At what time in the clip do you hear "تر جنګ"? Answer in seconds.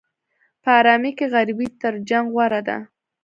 1.81-2.25